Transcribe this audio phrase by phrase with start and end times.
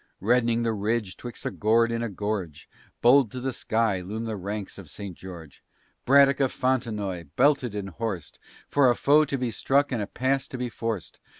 [0.19, 2.67] Red'ning the ridge, 'twixt a gorge and a gorge,
[3.03, 5.15] Bold to the sky, loom the ranks of St.
[5.15, 5.63] George;
[6.05, 10.47] Braddock of Fontenoy, belted and horsed, For a foe to be struck and a pass
[10.47, 11.19] to be forced.